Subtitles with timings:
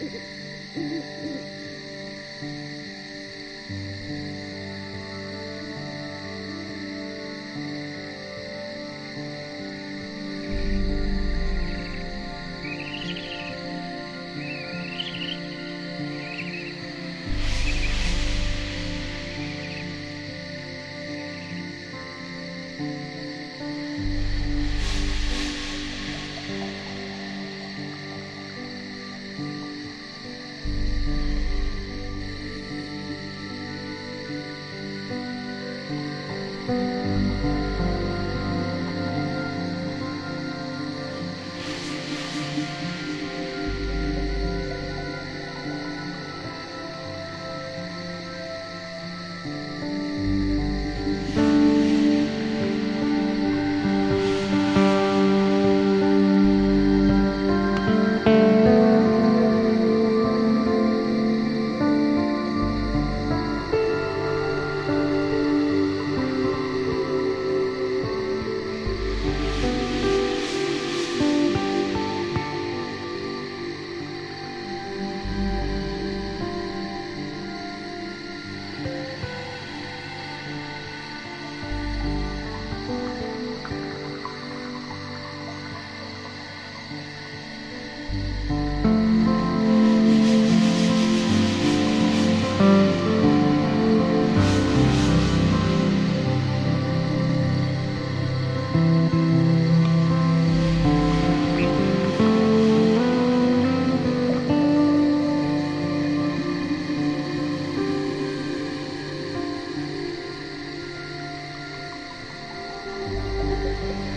[0.00, 1.27] うん。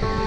[0.00, 0.17] Bye.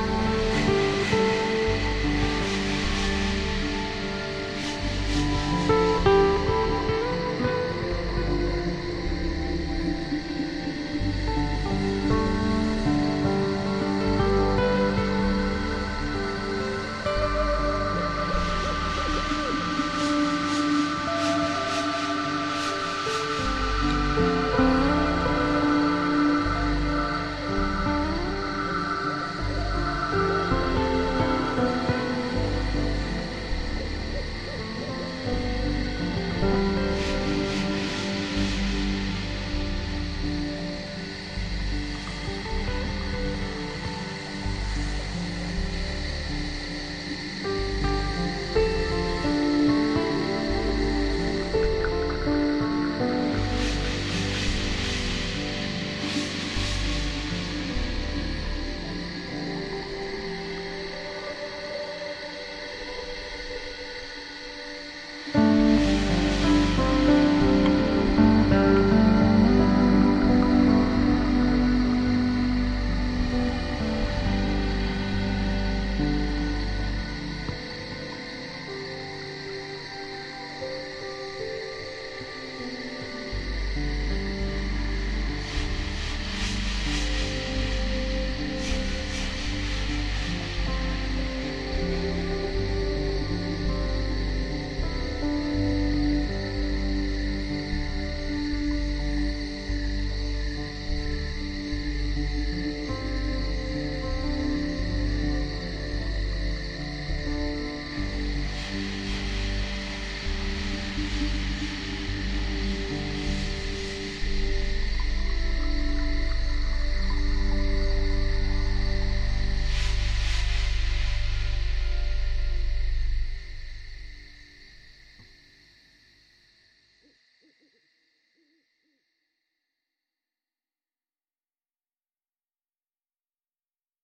[111.21, 111.50] you